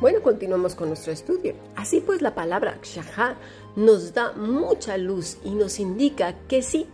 [0.00, 1.54] Bueno, continuamos con nuestro estudio.
[1.74, 3.36] Así pues, la palabra Kshaha
[3.76, 6.86] nos da mucha luz y nos indica que sí,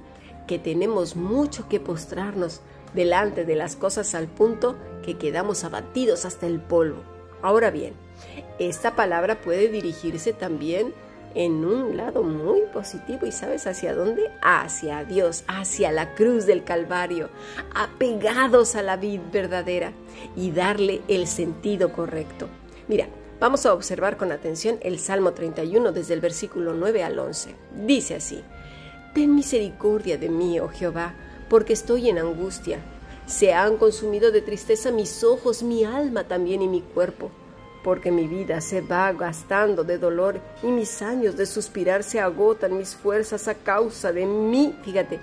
[0.46, 2.61] que tenemos mucho que postrarnos
[2.95, 7.02] delante de las cosas al punto que quedamos abatidos hasta el polvo.
[7.43, 7.95] Ahora bien,
[8.59, 10.95] esta palabra puede dirigirse también
[11.35, 14.30] en un lado muy positivo y sabes hacia dónde?
[14.43, 17.30] Hacia Dios, hacia la cruz del Calvario,
[17.75, 19.93] apegados a la vida verdadera
[20.37, 22.48] y darle el sentido correcto.
[22.89, 23.09] Mira,
[23.41, 27.55] vamos a observar con atención el Salmo 31 desde el versículo 9 al 11.
[27.87, 28.42] Dice así,
[29.14, 31.14] Ten misericordia de mí, oh Jehová,
[31.51, 32.78] porque estoy en angustia.
[33.27, 37.30] Se han consumido de tristeza mis ojos, mi alma también y mi cuerpo,
[37.82, 42.77] porque mi vida se va gastando de dolor y mis años de suspirar se agotan
[42.77, 45.20] mis fuerzas a causa de mí, fíjate,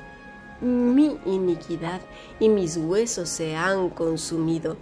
[0.61, 2.01] mi iniquidad
[2.39, 4.75] y mis huesos se han consumido.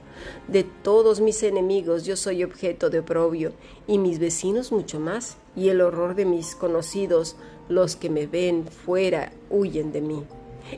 [0.48, 3.54] De todos mis enemigos yo soy objeto de oprobio
[3.86, 7.36] y mis vecinos mucho más, y el horror de mis conocidos
[7.70, 10.24] los que me ven fuera huyen de mí.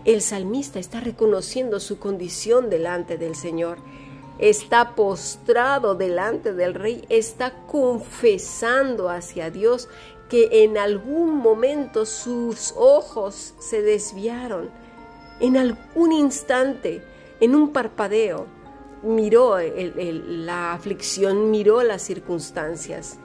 [0.06, 3.78] El salmista está reconociendo su condición delante del Señor.
[4.40, 9.90] Está postrado delante del Rey, está confesando hacia Dios
[10.30, 14.70] que en algún momento sus ojos se desviaron.
[15.40, 17.04] En algún instante,
[17.40, 18.48] en un parpadeo,
[19.04, 23.20] miró la aflicción, miró las circunstancias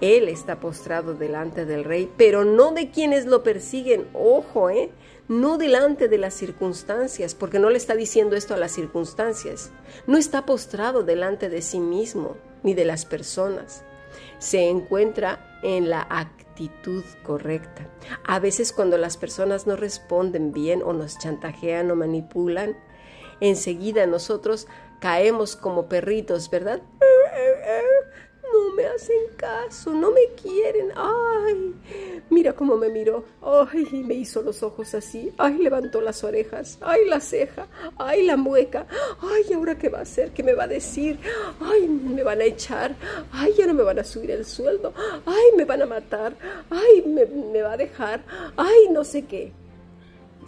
[0.00, 4.06] él está postrado delante del rey, pero no de quienes lo persiguen.
[4.14, 4.90] Ojo, ¿eh?
[5.30, 9.70] No delante de las circunstancias, porque no le está diciendo esto a las circunstancias.
[10.08, 13.84] No está postrado delante de sí mismo ni de las personas.
[14.40, 17.88] Se encuentra en la actitud correcta.
[18.26, 22.76] A veces cuando las personas no responden bien o nos chantajean o manipulan,
[23.38, 24.66] enseguida nosotros
[24.98, 26.82] caemos como perritos, ¿verdad?
[28.60, 30.92] No me hacen caso, no me quieren.
[30.94, 31.74] Ay,
[32.28, 33.24] mira cómo me miró.
[33.42, 35.32] Ay, me hizo los ojos así.
[35.38, 36.78] Ay, levantó las orejas.
[36.80, 37.66] Ay, la ceja.
[37.98, 38.86] Ay, la mueca.
[39.20, 40.32] Ay, ¿ahora qué va a hacer?
[40.32, 41.18] ¿Qué me va a decir?
[41.60, 42.94] Ay, me van a echar.
[43.32, 44.92] Ay, ya no me van a subir el sueldo.
[45.26, 46.36] Ay, me van a matar.
[46.70, 48.24] Ay, me, me va a dejar.
[48.56, 49.52] Ay, no sé qué.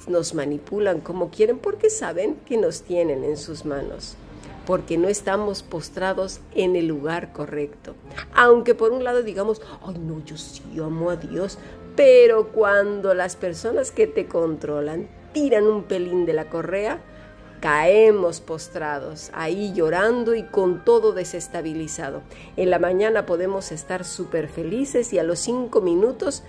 [0.08, 4.16] Nos manipulan como quieren porque saben que nos tienen en sus manos
[4.67, 7.95] porque no estamos postrados en el lugar correcto.
[8.34, 11.59] Aunque por un lado digamos, ay no, yo sí amo a Dios,
[11.97, 17.00] pero cuando las personas que te controlan tiran un pelín de la correa,
[17.61, 22.23] caemos postrados, ahí llorando y con todo desestabilizado.
[22.56, 26.43] En la mañana podemos estar súper felices y a los cinco minutos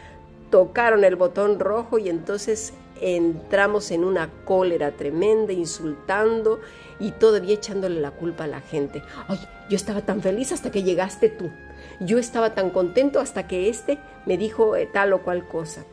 [0.49, 6.61] tocaron el botón rojo y entonces entramos en una cólera tremenda, insultando
[6.99, 9.03] y todavía echándole la culpa a la gente.
[9.27, 11.51] Ay, yo estaba tan feliz hasta que llegaste tú.
[11.99, 15.83] Yo estaba tan contento hasta que este me dijo eh, tal o cual cosa.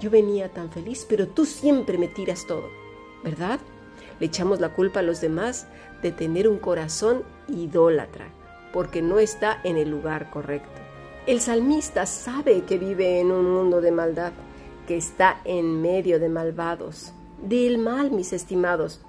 [0.00, 2.68] Yo venía tan feliz, pero tú siempre me tiras todo,
[3.24, 3.60] ¿verdad?
[4.20, 5.66] Le echamos la culpa a los demás
[6.02, 8.28] de tener un corazón idólatra,
[8.72, 10.80] porque no está en el lugar correcto.
[11.26, 14.32] El salmista sabe que vive en un mundo de maldad,
[14.88, 17.12] que está en medio de malvados,
[17.42, 19.02] del mal, mis estimados,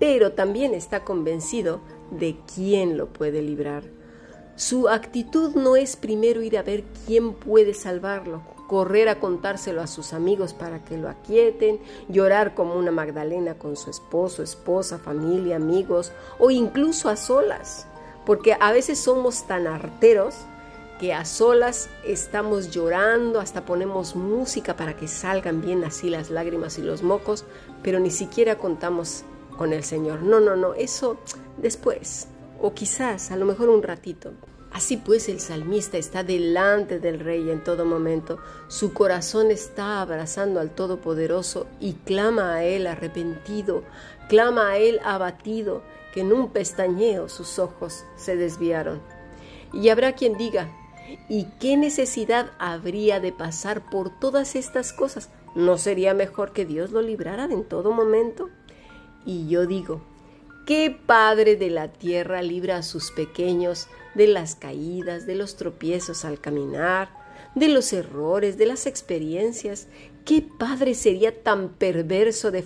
[0.00, 1.80] pero también está convencido
[2.10, 3.84] de quién lo puede librar.
[4.56, 9.86] Su actitud no es primero ir a ver quién puede salvarlo, correr a contárselo a
[9.86, 15.56] sus amigos para que lo aquieten, llorar como una Magdalena con su esposo, esposa, familia,
[15.56, 17.86] amigos o incluso a solas,
[18.26, 20.34] porque a veces somos tan arteros
[21.00, 26.78] que a solas estamos llorando, hasta ponemos música para que salgan bien así las lágrimas
[26.78, 27.46] y los mocos,
[27.82, 29.24] pero ni siquiera contamos
[29.56, 30.20] con el Señor.
[30.20, 31.16] No, no, no, eso
[31.56, 32.28] después,
[32.60, 34.32] o quizás a lo mejor un ratito.
[34.72, 40.60] Así pues el salmista está delante del rey en todo momento, su corazón está abrazando
[40.60, 43.84] al Todopoderoso y clama a él arrepentido,
[44.28, 45.80] clama a él abatido,
[46.12, 49.00] que en un pestañeo sus ojos se desviaron.
[49.72, 50.68] Y habrá quien diga,
[51.28, 55.30] ¿Y qué necesidad habría de pasar por todas estas cosas?
[55.54, 58.48] ¿No sería mejor que Dios lo librara en todo momento?
[59.26, 60.00] Y yo digo,
[60.66, 66.24] ¿qué padre de la tierra libra a sus pequeños de las caídas, de los tropiezos
[66.24, 67.10] al caminar,
[67.54, 69.88] de los errores, de las experiencias?
[70.24, 72.62] ¿Qué padre sería tan perverso de,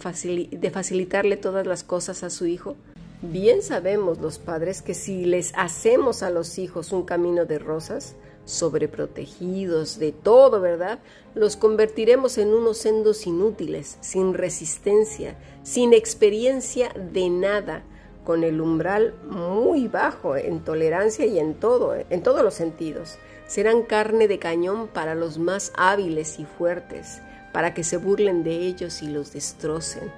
[0.50, 2.76] de facilitarle todas las cosas a su hijo?
[3.22, 8.16] Bien sabemos los padres que si les hacemos a los hijos un camino de rosas,
[8.44, 10.98] sobreprotegidos de todo, ¿verdad?
[11.34, 17.82] Los convertiremos en unos sendos inútiles, sin resistencia, sin experiencia de nada,
[18.24, 23.18] con el umbral muy bajo en tolerancia y en todo, en todos los sentidos.
[23.46, 27.20] Serán carne de cañón para los más hábiles y fuertes,
[27.52, 30.10] para que se burlen de ellos y los destrocen.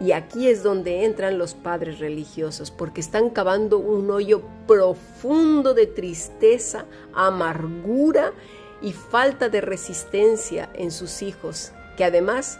[0.00, 5.86] Y aquí es donde entran los padres religiosos, porque están cavando un hoyo profundo de
[5.86, 8.32] tristeza, amargura
[8.80, 12.58] y falta de resistencia en sus hijos, que además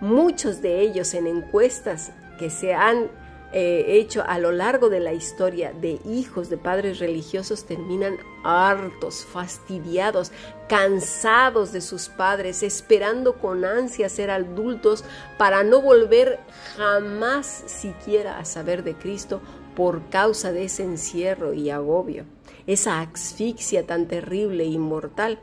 [0.00, 2.10] muchos de ellos en encuestas
[2.40, 3.08] que se han
[3.52, 9.24] eh, hecho a lo largo de la historia de hijos de padres religiosos terminan hartos,
[9.24, 10.30] fastidiados,
[10.68, 15.04] cansados de sus padres, esperando con ansia ser adultos
[15.36, 16.38] para no volver
[16.76, 19.40] jamás siquiera a saber de Cristo
[19.74, 22.26] por causa de ese encierro y agobio,
[22.66, 25.40] esa asfixia tan terrible e inmortal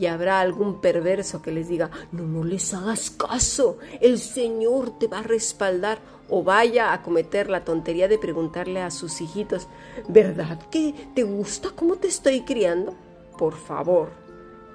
[0.00, 5.08] y habrá algún perverso que les diga, no, no les hagas caso, el Señor te
[5.08, 5.98] va a respaldar
[6.30, 9.68] o vaya a cometer la tontería de preguntarle a sus hijitos,
[10.08, 12.94] ¿verdad que te gusta cómo te estoy criando?
[13.36, 14.08] Por favor,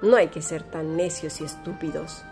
[0.00, 2.22] no hay que ser tan necios y estúpidos.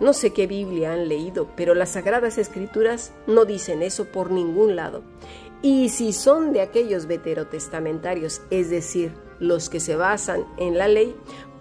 [0.00, 4.74] No sé qué Biblia han leído, pero las Sagradas Escrituras no dicen eso por ningún
[4.74, 5.04] lado.
[5.62, 11.14] Y si son de aquellos veterotestamentarios, es decir, los que se basan en la ley,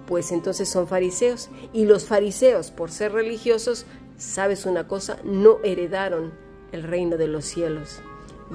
[0.07, 1.49] pues entonces son fariseos.
[1.73, 3.85] Y los fariseos, por ser religiosos,
[4.17, 6.33] sabes una cosa, no heredaron
[6.71, 8.01] el reino de los cielos.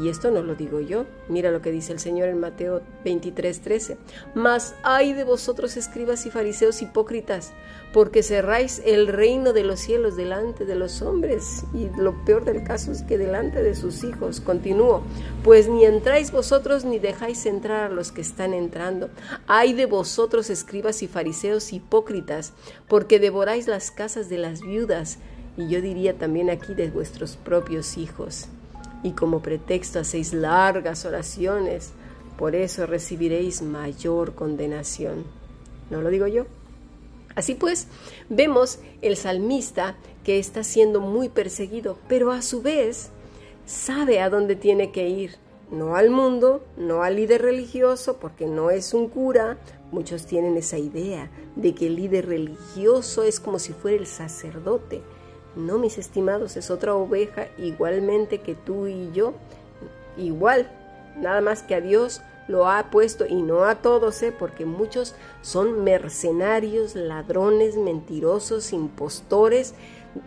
[0.00, 1.04] Y esto no lo digo yo.
[1.28, 3.98] Mira lo que dice el Señor en Mateo 23, 13.
[4.34, 7.52] Mas hay de vosotros escribas y fariseos hipócritas,
[7.92, 11.64] porque cerráis el reino de los cielos delante de los hombres.
[11.74, 14.40] Y lo peor del caso es que delante de sus hijos.
[14.40, 15.02] Continúo.
[15.44, 19.10] Pues ni entráis vosotros ni dejáis entrar a los que están entrando.
[19.46, 22.54] Hay de vosotros escribas y fariseos hipócritas,
[22.88, 25.18] porque devoráis las casas de las viudas.
[25.58, 28.48] Y yo diría también aquí de vuestros propios hijos
[29.02, 31.92] y como pretexto hacéis largas oraciones,
[32.36, 35.24] por eso recibiréis mayor condenación.
[35.90, 36.46] ¿No lo digo yo?
[37.34, 37.88] Así pues,
[38.28, 43.10] vemos el salmista que está siendo muy perseguido, pero a su vez
[43.66, 45.36] sabe a dónde tiene que ir.
[45.70, 49.56] No al mundo, no al líder religioso, porque no es un cura.
[49.90, 55.00] Muchos tienen esa idea de que el líder religioso es como si fuera el sacerdote.
[55.56, 59.34] No, mis estimados, es otra oveja igualmente que tú y yo,
[60.16, 60.70] igual,
[61.16, 64.32] nada más que a Dios lo ha puesto y no a todos, ¿eh?
[64.36, 69.74] porque muchos son mercenarios, ladrones, mentirosos, impostores,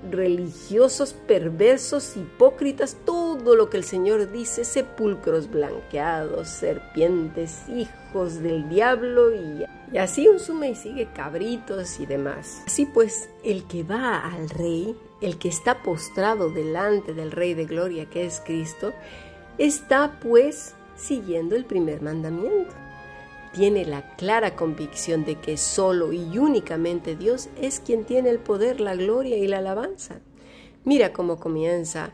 [0.10, 9.36] religiosos, perversos, hipócritas, todo lo que el Señor dice, sepulcros blanqueados, serpientes, hijos del diablo
[9.36, 12.63] y, y así un suma y sigue cabritos y demás.
[12.66, 17.65] Así pues, el que va al rey el que está postrado delante del Rey de
[17.65, 18.94] Gloria, que es Cristo,
[19.57, 22.73] está pues siguiendo el primer mandamiento.
[23.53, 28.81] Tiene la clara convicción de que solo y únicamente Dios es quien tiene el poder,
[28.81, 30.19] la gloria y la alabanza.
[30.83, 32.13] Mira cómo comienza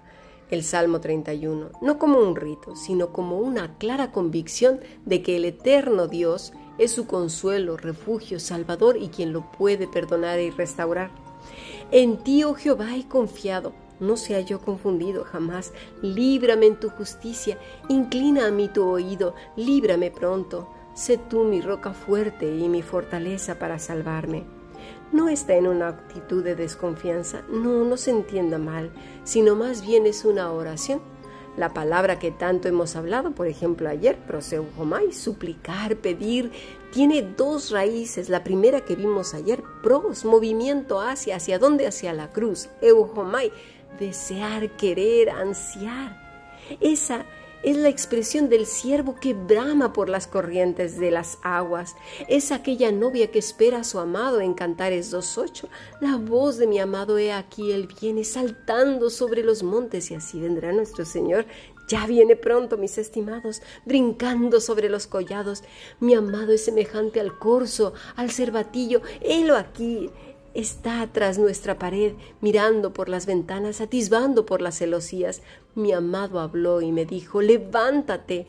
[0.51, 5.45] el Salmo 31, no como un rito, sino como una clara convicción de que el
[5.45, 11.09] eterno Dios es su consuelo, refugio, salvador y quien lo puede perdonar y restaurar.
[11.91, 13.73] En ti, oh Jehová, he confiado.
[13.99, 15.73] No sea yo confundido jamás.
[16.01, 17.57] Líbrame en tu justicia.
[17.89, 19.35] Inclina a mí tu oído.
[19.57, 20.69] Líbrame pronto.
[20.95, 24.45] Sé tú mi roca fuerte y mi fortaleza para salvarme.
[25.11, 27.43] No está en una actitud de desconfianza.
[27.49, 28.91] No, se entienda mal,
[29.25, 31.01] sino más bien es una oración
[31.57, 36.51] la palabra que tanto hemos hablado, por ejemplo ayer, proseujomai, suplicar, pedir,
[36.91, 38.29] tiene dos raíces.
[38.29, 41.87] La primera que vimos ayer, pros, movimiento hacia, ¿hacia dónde?
[41.87, 42.69] Hacia la cruz.
[42.81, 43.51] Eujomai,
[43.99, 46.19] desear, querer, ansiar.
[46.79, 47.25] Esa
[47.63, 51.95] es la expresión del siervo que brama por las corrientes de las aguas.
[52.27, 55.67] Es aquella novia que espera a su amado en Cantares 2.8.
[55.99, 60.39] La voz de mi amado he aquí, él viene saltando sobre los montes y así
[60.39, 61.45] vendrá nuestro Señor.
[61.87, 65.63] Ya viene pronto, mis estimados, brincando sobre los collados.
[65.99, 69.01] Mi amado es semejante al corzo, al cervatillo.
[69.19, 70.09] Helo aquí,
[70.53, 75.41] Está tras nuestra pared, mirando por las ventanas, atisbando por las celosías.
[75.75, 78.47] Mi amado habló y me dijo, levántate.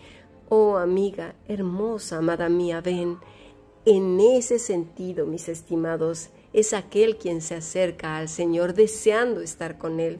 [0.48, 3.18] Oh amiga, hermosa, amada mía, ven.
[3.84, 10.00] En ese sentido, mis estimados, es aquel quien se acerca al Señor deseando estar con
[10.00, 10.18] Él.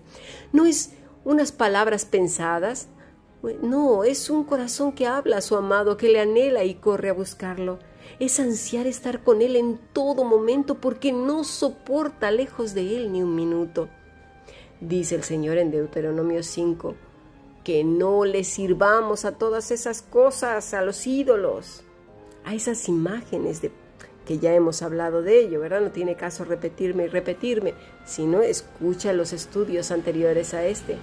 [0.53, 0.93] No es
[1.25, 2.89] unas palabras pensadas,
[3.61, 7.13] no, es un corazón que habla a su amado, que le anhela y corre a
[7.13, 7.81] buscarlo
[8.19, 13.23] es ansiar estar con Él en todo momento porque no soporta lejos de Él ni
[13.23, 13.89] un minuto.
[14.81, 16.95] Dice el Señor en Deuteronomio 5,
[17.65, 21.85] que no le sirvamos a todas esas cosas, a los ídolos,
[22.45, 23.71] a esas imágenes de
[24.27, 25.81] que ya hemos hablado de ello, ¿verdad?
[25.81, 30.97] No tiene caso repetirme y repetirme, sino escucha los estudios anteriores a este.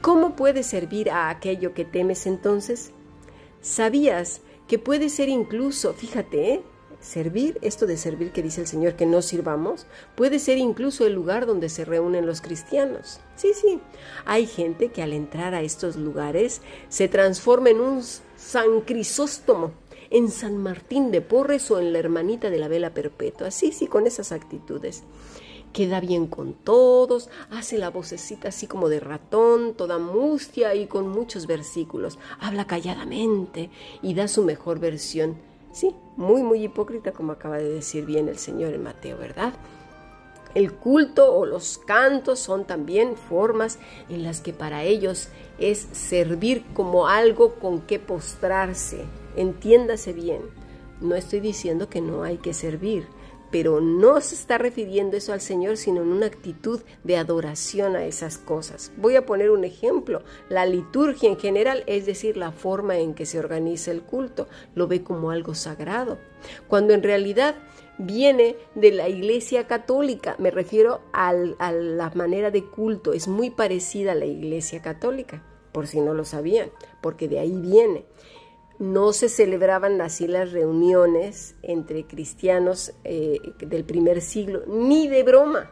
[0.00, 2.90] ¿Cómo puede servir a aquello que temes entonces?
[3.62, 6.62] ¿Sabías que puede ser incluso, fíjate, ¿eh?
[7.00, 11.12] servir, esto de servir que dice el Señor que no sirvamos, puede ser incluso el
[11.12, 13.20] lugar donde se reúnen los cristianos.
[13.36, 13.80] Sí, sí,
[14.24, 18.02] hay gente que al entrar a estos lugares se transforma en un
[18.36, 19.72] San Crisóstomo,
[20.10, 23.50] en San Martín de Porres o en la hermanita de la vela perpetua.
[23.50, 25.02] Sí, sí, con esas actitudes
[25.74, 31.08] queda bien con todos, hace la vocecita así como de ratón, toda mustia y con
[31.08, 35.36] muchos versículos, habla calladamente y da su mejor versión.
[35.72, 39.52] Sí, muy, muy hipócrita como acaba de decir bien el Señor en Mateo, ¿verdad?
[40.54, 45.28] El culto o los cantos son también formas en las que para ellos
[45.58, 49.04] es servir como algo con que postrarse.
[49.34, 50.42] Entiéndase bien.
[51.00, 53.08] No estoy diciendo que no hay que servir,
[53.54, 58.04] pero no se está refiriendo eso al Señor, sino en una actitud de adoración a
[58.04, 58.90] esas cosas.
[58.96, 60.24] Voy a poner un ejemplo.
[60.48, 64.88] La liturgia en general, es decir, la forma en que se organiza el culto, lo
[64.88, 66.18] ve como algo sagrado,
[66.66, 67.54] cuando en realidad
[67.96, 70.34] viene de la Iglesia Católica.
[70.40, 75.86] Me refiero a la manera de culto, es muy parecida a la Iglesia Católica, por
[75.86, 76.70] si no lo sabían,
[77.00, 78.04] porque de ahí viene
[78.78, 85.70] no se celebraban así las reuniones entre cristianos eh, del primer siglo, ni de broma.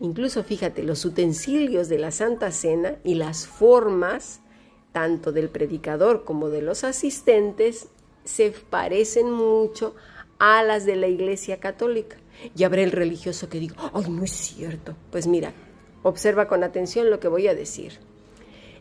[0.00, 4.40] Incluso fíjate, los utensilios de la Santa Cena y las formas,
[4.92, 7.88] tanto del predicador como de los asistentes,
[8.24, 9.94] se parecen mucho
[10.38, 12.16] a las de la Iglesia Católica.
[12.56, 14.96] Y habrá el religioso que diga, ay, no es cierto.
[15.10, 15.52] Pues mira,
[16.02, 18.00] observa con atención lo que voy a decir.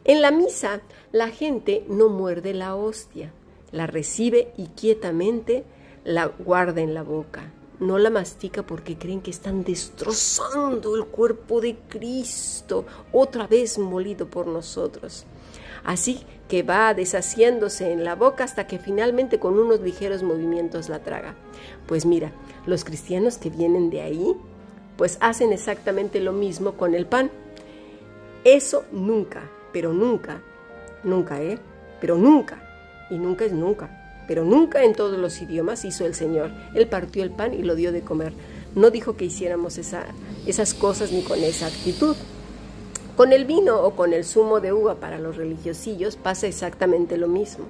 [0.03, 0.81] En la misa,
[1.11, 3.31] la gente no muerde la hostia,
[3.71, 5.63] la recibe y quietamente
[6.03, 7.51] la guarda en la boca.
[7.79, 14.27] No la mastica porque creen que están destrozando el cuerpo de Cristo, otra vez molido
[14.27, 15.25] por nosotros.
[15.83, 20.99] Así que va deshaciéndose en la boca hasta que finalmente con unos ligeros movimientos la
[20.99, 21.35] traga.
[21.87, 22.31] Pues mira,
[22.65, 24.35] los cristianos que vienen de ahí,
[24.97, 27.31] pues hacen exactamente lo mismo con el pan.
[28.43, 30.41] Eso nunca, pero nunca,
[31.03, 31.59] nunca, ¿eh?
[31.99, 32.61] Pero nunca,
[33.09, 36.51] y nunca es nunca, pero nunca en todos los idiomas hizo el Señor.
[36.73, 38.33] Él partió el pan y lo dio de comer.
[38.75, 40.05] No dijo que hiciéramos esa,
[40.45, 42.15] esas cosas ni con esa actitud.
[43.17, 47.27] Con el vino o con el zumo de uva para los religiosillos pasa exactamente lo
[47.27, 47.65] mismo.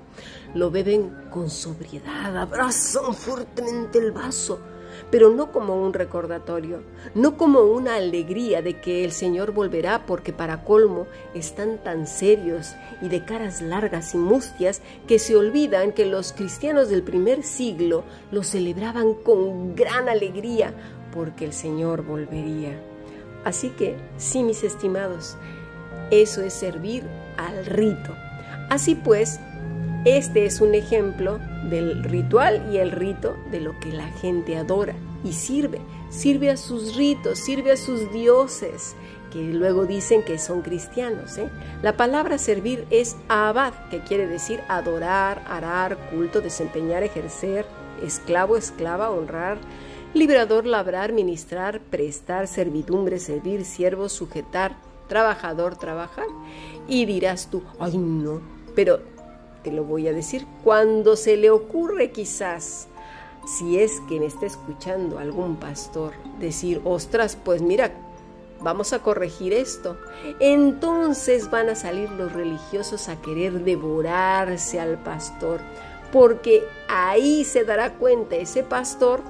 [0.54, 4.60] Lo beben con sobriedad, abrazan fuertemente el vaso,
[5.10, 6.82] pero no como un recordatorio,
[7.16, 12.76] no como una alegría de que el Señor volverá porque para colmo están tan serios
[13.02, 18.04] y de caras largas y mustias que se olvidan que los cristianos del primer siglo
[18.32, 20.74] lo celebraban con gran alegría
[21.14, 22.80] porque el Señor volvería.
[23.44, 25.36] Así que, sí, mis estimados,
[26.12, 27.04] eso es servir
[27.38, 28.16] al rito.
[28.70, 29.40] Así pues,
[30.06, 31.40] este es un ejemplo
[31.70, 35.80] del ritual y el rito de lo que la gente adora y sirve.
[36.10, 38.96] Sirve a sus ritos, sirve a sus dioses,
[39.32, 41.38] que luego dicen que son cristianos.
[41.38, 41.50] ¿eh?
[41.84, 47.66] La palabra servir es abad, que quiere decir adorar, arar, culto, desempeñar, ejercer,
[48.04, 49.60] esclavo, esclava, honrar,
[50.16, 54.76] librador, labrar, ministrar, prestar, servidumbre, servir, siervo, sujetar,
[55.08, 56.26] trabajador, trabajar.
[56.88, 58.42] Y dirás tú, ay no,
[58.76, 59.00] pero
[59.64, 62.88] te lo voy a decir, cuando se le ocurre quizás,
[63.46, 67.92] si es que me está escuchando algún pastor, decir, ostras, pues mira,
[68.62, 69.98] vamos a corregir esto.
[70.40, 75.60] Entonces van a salir los religiosos a querer devorarse al pastor,
[76.12, 79.22] porque ahí se dará cuenta ese pastor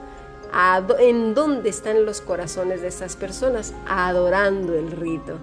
[1.00, 5.38] en dónde están los corazones de esas personas, adorando el rito.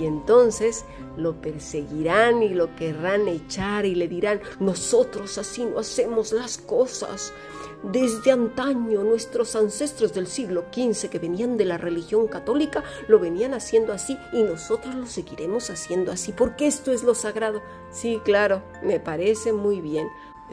[0.00, 0.86] Y entonces
[1.18, 7.34] lo perseguirán y lo querrán echar y le dirán, nosotros así no hacemos las cosas.
[7.82, 13.52] Desde antaño nuestros ancestros del siglo XV que venían de la religión católica lo venían
[13.52, 17.62] haciendo así y nosotros lo seguiremos haciendo así porque esto es lo sagrado.
[17.90, 20.08] Sí, claro, me parece muy bien.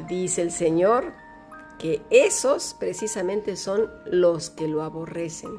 [0.10, 1.14] Dice el Señor
[1.80, 5.52] que esos precisamente son los que lo aborrecen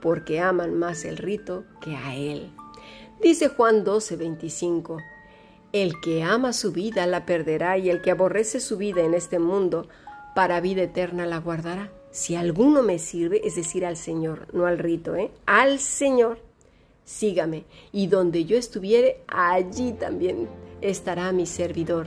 [0.00, 2.52] porque aman más el rito que a Él.
[3.22, 4.98] Dice Juan 12, 25,
[5.72, 9.40] El que ama su vida la perderá y el que aborrece su vida en este
[9.40, 9.88] mundo,
[10.36, 11.90] para vida eterna la guardará.
[12.12, 15.32] Si alguno me sirve, es decir, al Señor, no al rito, ¿eh?
[15.46, 16.38] Al Señor,
[17.04, 17.64] sígame.
[17.90, 20.48] Y donde yo estuviere, allí también
[20.80, 22.06] estará mi servidor.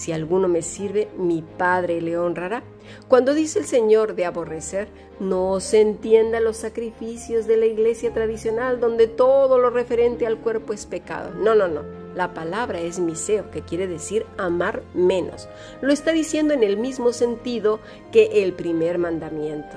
[0.00, 2.62] Si alguno me sirve, mi Padre le honrará.
[3.06, 4.88] Cuando dice el Señor de aborrecer,
[5.20, 10.72] no se entienda los sacrificios de la iglesia tradicional donde todo lo referente al cuerpo
[10.72, 11.34] es pecado.
[11.34, 11.82] No, no, no.
[12.14, 15.50] La palabra es miseo, que quiere decir amar menos.
[15.82, 17.78] Lo está diciendo en el mismo sentido
[18.10, 19.76] que el primer mandamiento.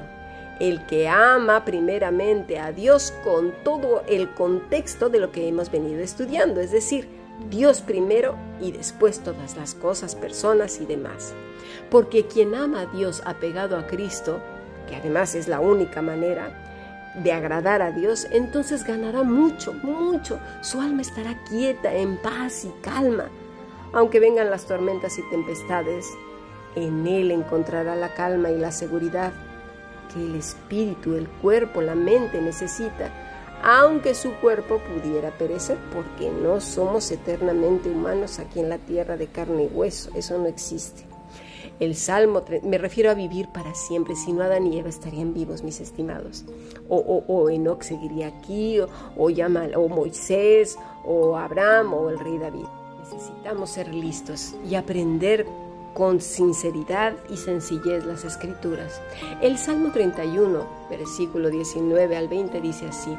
[0.61, 5.99] El que ama primeramente a Dios con todo el contexto de lo que hemos venido
[5.99, 7.09] estudiando, es decir,
[7.49, 11.33] Dios primero y después todas las cosas, personas y demás.
[11.89, 14.39] Porque quien ama a Dios apegado a Cristo,
[14.87, 16.59] que además es la única manera
[17.15, 20.39] de agradar a Dios, entonces ganará mucho, mucho.
[20.61, 23.25] Su alma estará quieta, en paz y calma.
[23.93, 26.07] Aunque vengan las tormentas y tempestades,
[26.75, 29.31] en Él encontrará la calma y la seguridad
[30.11, 33.11] que el espíritu, el cuerpo, la mente necesita
[33.63, 39.27] aunque su cuerpo pudiera perecer, porque no somos eternamente humanos aquí en la tierra de
[39.27, 41.05] carne y hueso, eso no existe.
[41.79, 45.63] El Salmo, me refiero a vivir para siempre, si no Adán y Eva estarían vivos,
[45.63, 46.45] mis estimados.
[46.87, 52.37] O, o, o Enoch seguiría aquí, o, o, o Moisés, o Abraham, o el rey
[52.37, 52.65] David.
[52.99, 55.47] Necesitamos ser listos y aprender
[55.93, 59.01] con sinceridad y sencillez las escrituras.
[59.41, 63.15] El Salmo 31, versículo 19 al 20 dice así,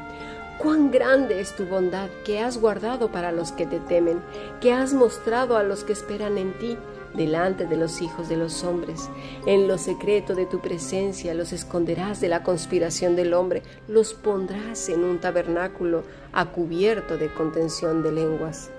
[0.59, 4.21] Cuán grande es tu bondad que has guardado para los que te temen,
[4.61, 6.79] que has mostrado a los que esperan en ti
[7.15, 9.09] delante de los hijos de los hombres.
[9.47, 14.89] En lo secreto de tu presencia los esconderás de la conspiración del hombre, los pondrás
[14.89, 18.71] en un tabernáculo a cubierto de contención de lenguas.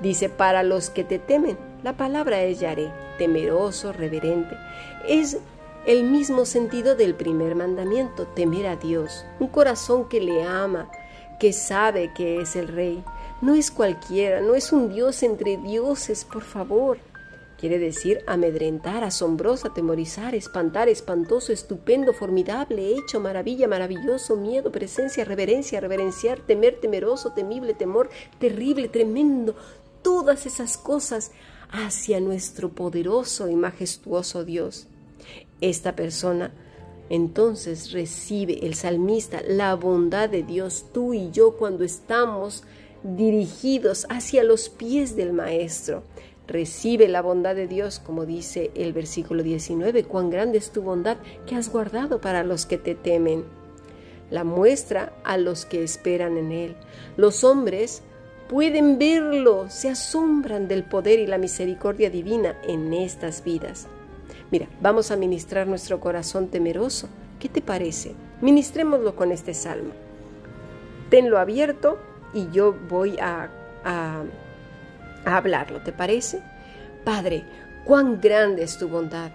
[0.00, 4.56] Dice, para los que te temen, la palabra es yaré, temeroso, reverente.
[5.06, 5.36] Es
[5.86, 10.90] el mismo sentido del primer mandamiento, temer a Dios, un corazón que le ama,
[11.38, 13.04] que sabe que es el rey.
[13.42, 16.96] No es cualquiera, no es un Dios entre dioses, por favor.
[17.60, 25.80] Quiere decir amedrentar, asombroso, atemorizar, espantar, espantoso, estupendo, formidable, hecho, maravilla, maravilloso, miedo, presencia, reverencia,
[25.80, 29.54] reverenciar, temer, temeroso, temible, temor, terrible, tremendo,
[30.00, 31.30] todas esas cosas
[31.70, 34.86] hacia nuestro poderoso y majestuoso Dios.
[35.60, 36.52] Esta persona
[37.10, 42.64] entonces recibe el salmista la bondad de Dios, tú y yo, cuando estamos
[43.02, 46.02] dirigidos hacia los pies del Maestro.
[46.46, 51.18] Recibe la bondad de Dios, como dice el versículo 19, cuán grande es tu bondad
[51.46, 53.44] que has guardado para los que te temen.
[54.30, 56.76] La muestra a los que esperan en Él.
[57.16, 58.02] Los hombres
[58.48, 63.86] pueden verlo, se asombran del poder y la misericordia divina en estas vidas.
[64.50, 67.08] Mira, vamos a ministrar nuestro corazón temeroso.
[67.38, 68.14] ¿Qué te parece?
[68.40, 69.92] Ministrémoslo con este salmo.
[71.10, 71.98] Tenlo abierto
[72.32, 73.50] y yo voy a,
[73.84, 74.22] a,
[75.24, 76.42] hablarlo, ¿te parece?
[77.04, 77.44] Padre,
[77.84, 79.30] cuán grande es tu bondad.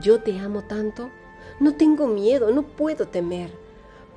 [0.00, 1.10] Yo te amo tanto.
[1.60, 3.50] No tengo miedo, no puedo temer,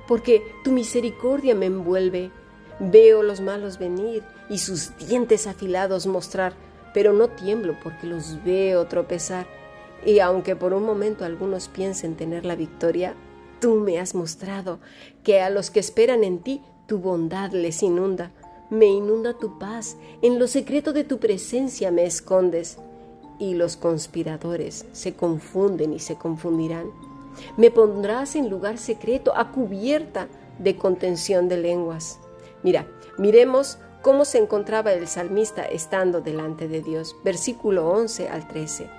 [0.08, 2.30] porque tu misericordia me envuelve
[2.78, 6.52] Veo los malos venir y sus dientes afilados mostrar,
[6.92, 9.46] pero no tiemblo porque los veo tropezar.
[10.04, 13.14] Y aunque por un momento algunos piensen tener la victoria,
[13.60, 14.78] tú me has mostrado
[15.24, 18.30] que a los que esperan en ti tu bondad les inunda.
[18.68, 22.78] Me inunda tu paz, en lo secreto de tu presencia me escondes.
[23.38, 26.86] Y los conspiradores se confunden y se confundirán.
[27.56, 32.18] Me pondrás en lugar secreto, a cubierta de contención de lenguas.
[32.66, 32.84] Mira,
[33.16, 37.14] miremos cómo se encontraba el salmista estando delante de Dios.
[37.22, 38.90] Versículo 11 al 13.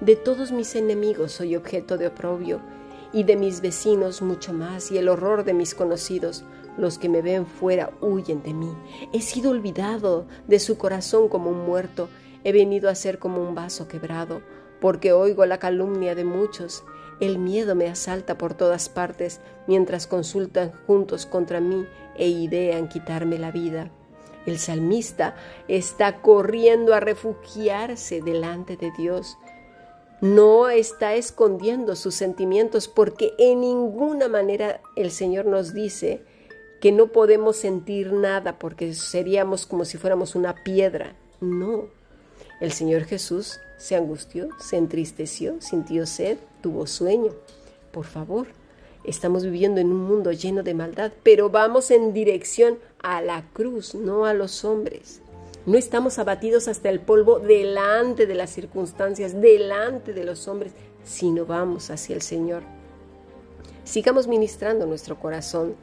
[0.00, 2.62] De todos mis enemigos soy objeto de oprobio,
[3.12, 6.44] y de mis vecinos mucho más, y el horror de mis conocidos.
[6.78, 8.74] Los que me ven fuera huyen de mí.
[9.12, 12.08] He sido olvidado de su corazón como un muerto.
[12.42, 14.40] He venido a ser como un vaso quebrado,
[14.80, 16.84] porque oigo la calumnia de muchos.
[17.20, 21.86] El miedo me asalta por todas partes mientras consultan juntos contra mí
[22.20, 23.90] e idean quitarme la vida.
[24.46, 25.34] El salmista
[25.66, 29.36] está corriendo a refugiarse delante de Dios.
[30.20, 36.22] No está escondiendo sus sentimientos porque en ninguna manera el Señor nos dice
[36.80, 41.16] que no podemos sentir nada porque seríamos como si fuéramos una piedra.
[41.40, 41.86] No.
[42.60, 47.32] El Señor Jesús se angustió, se entristeció, sintió sed, tuvo sueño.
[47.90, 48.48] Por favor,
[49.04, 53.94] Estamos viviendo en un mundo lleno de maldad, pero vamos en dirección a la cruz,
[53.94, 55.22] no a los hombres.
[55.66, 60.72] No estamos abatidos hasta el polvo delante de las circunstancias, delante de los hombres,
[61.04, 62.62] sino vamos hacia el Señor.
[63.84, 65.74] Sigamos ministrando nuestro corazón.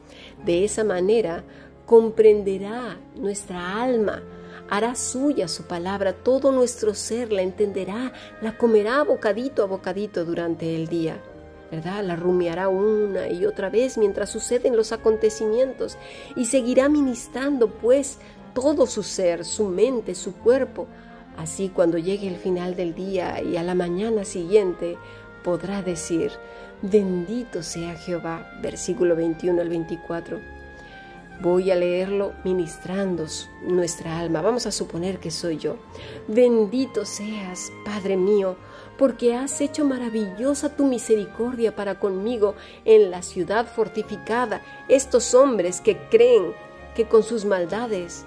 [0.44, 1.44] De esa manera
[1.86, 4.22] comprenderá nuestra alma
[4.70, 10.74] hará suya su palabra, todo nuestro ser la entenderá, la comerá bocadito a bocadito durante
[10.74, 11.20] el día.
[11.70, 12.04] ¿Verdad?
[12.04, 15.98] La rumiará una y otra vez mientras suceden los acontecimientos
[16.36, 18.18] y seguirá ministrando pues
[18.54, 20.86] todo su ser, su mente, su cuerpo.
[21.36, 24.96] Así cuando llegue el final del día y a la mañana siguiente
[25.44, 26.32] podrá decir,
[26.82, 30.58] bendito sea Jehová, versículo 21 al 24
[31.40, 33.26] Voy a leerlo ministrando
[33.62, 34.42] nuestra alma.
[34.42, 35.76] Vamos a suponer que soy yo.
[36.26, 38.56] Bendito seas, Padre mío,
[38.98, 44.60] porque has hecho maravillosa tu misericordia para conmigo en la ciudad fortificada.
[44.88, 46.52] Estos hombres que creen
[46.96, 48.24] que con sus maldades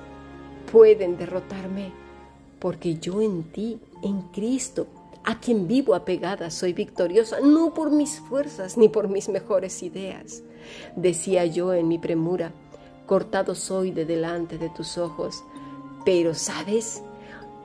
[0.72, 1.92] pueden derrotarme,
[2.60, 4.88] porque yo en ti, en Cristo,
[5.26, 10.42] a quien vivo apegada, soy victoriosa, no por mis fuerzas ni por mis mejores ideas.
[10.96, 12.54] Decía yo en mi premura,
[13.06, 15.44] cortado soy de delante de tus ojos.
[16.06, 17.04] Pero, ¿sabes?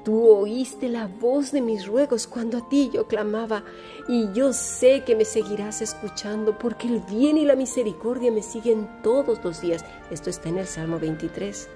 [0.07, 3.65] Tú oíste la voz de mis ruegos cuando a ti yo clamaba,
[4.07, 8.89] y yo sé que me seguirás escuchando, porque el bien y la misericordia me siguen
[9.03, 9.85] todos los días.
[10.13, 11.69] Esto está en el Salmo 23.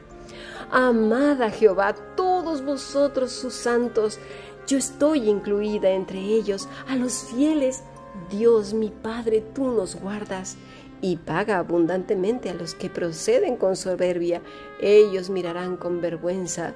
[0.71, 4.21] Amada Jehová, todos vosotros sus santos,
[4.65, 7.83] yo estoy incluida entre ellos, a los fieles.
[8.31, 10.57] Dios mi Padre, tú nos guardas
[11.01, 14.41] y paga abundantemente a los que proceden con soberbia.
[14.81, 16.75] Ellos mirarán con vergüenza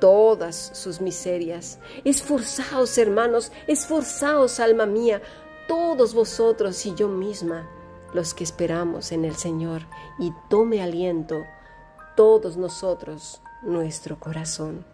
[0.00, 1.78] todas sus miserias.
[2.04, 5.22] Esforzaos, hermanos, esforzaos, alma mía,
[5.68, 7.68] todos vosotros y yo misma,
[8.12, 9.82] los que esperamos en el Señor,
[10.18, 11.44] y tome aliento
[12.16, 14.84] todos nosotros nuestro corazón.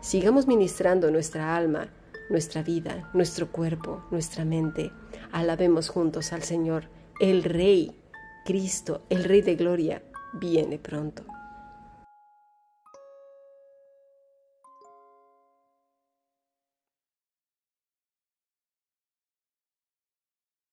[0.00, 1.88] Sigamos ministrando nuestra alma,
[2.30, 4.90] nuestra vida, nuestro cuerpo, nuestra mente.
[5.32, 6.88] Alabemos juntos al Señor
[7.20, 7.96] el Rey,
[8.44, 10.02] Cristo, el Rey de Gloria,
[10.34, 11.24] viene pronto.